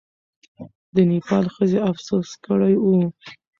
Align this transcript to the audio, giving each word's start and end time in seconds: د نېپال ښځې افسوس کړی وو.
د 0.95 0.97
نېپال 1.11 1.45
ښځې 1.55 1.79
افسوس 1.89 2.29
کړی 2.45 2.73
وو. 2.83 2.97